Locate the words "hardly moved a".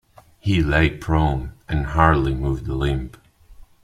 1.85-2.73